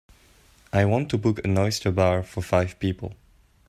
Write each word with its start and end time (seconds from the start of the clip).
I 0.73 0.83
want 0.85 1.11
to 1.11 1.17
book 1.19 1.45
an 1.45 1.55
oyster 1.59 1.91
bar 1.91 2.23
for 2.23 2.41
five 2.41 2.79
people. 2.79 3.13